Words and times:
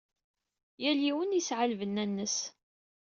Yal 0.83 0.99
yiwen 1.05 1.35
yesɛa 1.35 1.63
lbenna-nnes. 1.71 2.37